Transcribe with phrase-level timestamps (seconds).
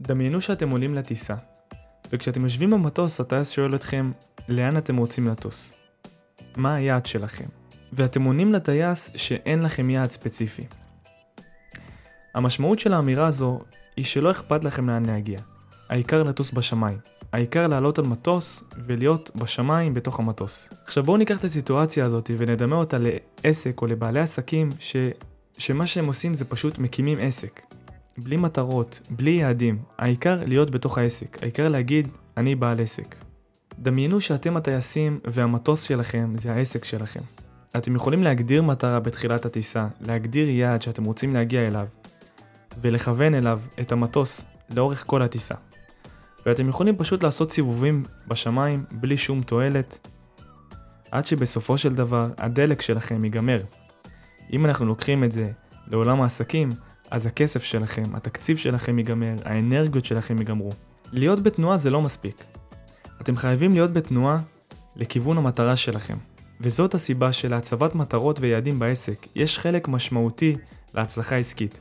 [0.00, 1.34] דמיינו שאתם עולים לטיסה,
[2.12, 4.12] וכשאתם יושבים במטוס הטייס שואל אתכם
[4.48, 5.72] לאן אתם רוצים לטוס.
[6.56, 7.44] מה היעד שלכם?
[7.92, 10.64] ואתם עונים לטייס שאין לכם יעד ספציפי.
[12.34, 13.60] המשמעות של האמירה הזו
[13.96, 15.38] היא שלא אכפת לכם לאן להגיע.
[15.88, 16.98] העיקר לטוס בשמיים.
[17.32, 20.70] העיקר לעלות על מטוס ולהיות בשמיים בתוך המטוס.
[20.84, 24.96] עכשיו בואו ניקח את הסיטואציה הזאת ונדמה אותה לעסק או לבעלי עסקים ש...
[25.58, 27.67] שמה שהם עושים זה פשוט מקימים עסק.
[28.22, 33.16] בלי מטרות, בלי יעדים, העיקר להיות בתוך העסק, העיקר להגיד אני בעל עסק.
[33.78, 37.20] דמיינו שאתם הטייסים והמטוס שלכם זה העסק שלכם.
[37.76, 41.86] אתם יכולים להגדיר מטרה בתחילת הטיסה, להגדיר יעד שאתם רוצים להגיע אליו,
[42.80, 44.44] ולכוון אליו את המטוס
[44.74, 45.54] לאורך כל הטיסה.
[46.46, 50.08] ואתם יכולים פשוט לעשות סיבובים בשמיים בלי שום תועלת,
[51.10, 53.62] עד שבסופו של דבר הדלק שלכם ייגמר.
[54.52, 55.50] אם אנחנו לוקחים את זה
[55.86, 56.70] לעולם העסקים,
[57.10, 60.70] אז הכסף שלכם, התקציב שלכם ייגמר, האנרגיות שלכם ייגמרו.
[61.12, 62.44] להיות בתנועה זה לא מספיק.
[63.20, 64.38] אתם חייבים להיות בתנועה
[64.96, 66.16] לכיוון המטרה שלכם.
[66.60, 70.56] וזאת הסיבה שלהצבת מטרות ויעדים בעסק יש חלק משמעותי
[70.94, 71.80] להצלחה עסקית.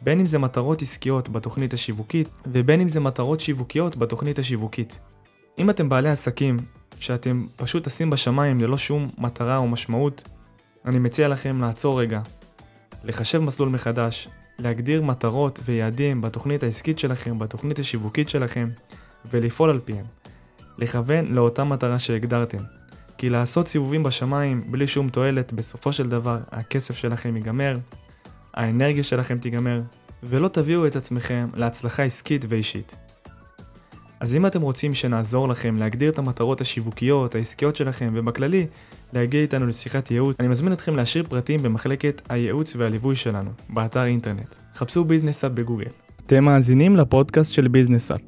[0.00, 4.98] בין אם זה מטרות עסקיות בתוכנית השיווקית, ובין אם זה מטרות שיווקיות בתוכנית השיווקית.
[5.58, 6.56] אם אתם בעלי עסקים
[6.98, 10.28] שאתם פשוט טסים בשמיים ללא שום מטרה או משמעות,
[10.84, 12.20] אני מציע לכם לעצור רגע,
[13.04, 18.68] לחשב מסלול מחדש, להגדיר מטרות ויעדים בתוכנית העסקית שלכם, בתוכנית השיווקית שלכם,
[19.30, 20.04] ולפעול על פיהם.
[20.78, 22.58] לכוון לאותה מטרה שהגדרתם.
[23.18, 27.76] כי לעשות סיבובים בשמיים בלי שום תועלת, בסופו של דבר הכסף שלכם ייגמר,
[28.54, 29.82] האנרגיה שלכם תיגמר,
[30.22, 32.96] ולא תביאו את עצמכם להצלחה עסקית ואישית.
[34.22, 38.66] אז אם אתם רוצים שנעזור לכם להגדיר את המטרות השיווקיות, העסקיות שלכם, ובכללי,
[39.12, 44.54] להגיע איתנו לשיחת ייעוץ, אני מזמין אתכם להשאיר פרטים במחלקת הייעוץ והליווי שלנו, באתר אינטרנט.
[44.74, 45.90] חפשו ביזנס אפ בגוגל.
[46.26, 48.20] אתם מאזינים לפודקאסט של ביזנס אפ.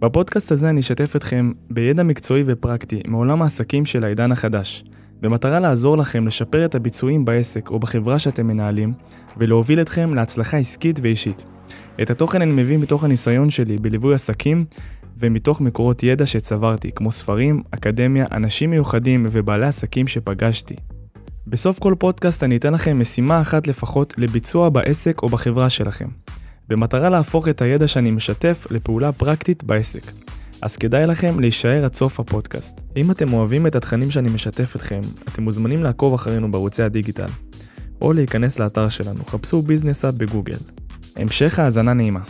[0.00, 4.84] בפודקאסט הזה אני אשתף אתכם בידע מקצועי ופרקטי מעולם העסקים של העידן החדש,
[5.20, 8.92] במטרה לעזור לכם לשפר את הביצועים בעסק או בחברה שאתם מנהלים,
[9.36, 11.44] ולהוביל אתכם להצלחה עסקית ואישית.
[12.02, 14.64] את התוכן אני מביא מתוך הניסיון שלי בליווי עסקים
[15.18, 20.76] ומתוך מקורות ידע שצברתי, כמו ספרים, אקדמיה, אנשים מיוחדים ובעלי עסקים שפגשתי.
[21.46, 26.08] בסוף כל פודקאסט אני אתן לכם משימה אחת לפחות לביצוע בעסק או בחברה שלכם,
[26.68, 30.12] במטרה להפוך את הידע שאני משתף לפעולה פרקטית בעסק.
[30.62, 32.80] אז כדאי לכם להישאר עד סוף הפודקאסט.
[32.96, 37.26] אם אתם אוהבים את התכנים שאני משתף אתכם, אתם מוזמנים לעקוב אחרינו בערוצי הדיגיטל,
[38.02, 40.58] או להיכנס לאתר שלנו, חפשו ביזנס אפ בגוגל.
[41.16, 42.20] המשך האזנה נעימה.